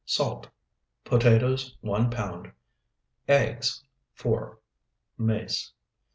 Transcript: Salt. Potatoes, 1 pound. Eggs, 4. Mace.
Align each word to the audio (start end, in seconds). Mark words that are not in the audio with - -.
Salt. 0.03 0.49
Potatoes, 1.03 1.77
1 1.81 2.09
pound. 2.09 2.51
Eggs, 3.27 3.83
4. 4.15 4.57
Mace. 5.19 5.73